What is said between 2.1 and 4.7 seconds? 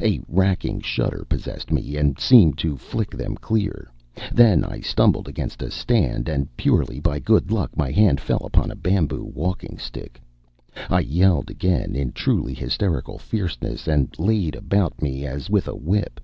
seemed to flick them clear. Then